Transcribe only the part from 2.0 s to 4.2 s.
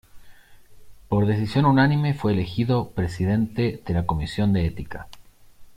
fue elegido presidente de la